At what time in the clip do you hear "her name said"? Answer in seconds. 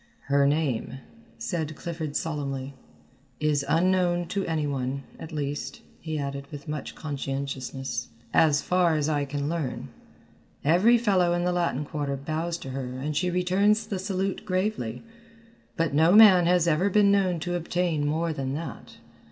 0.33-1.75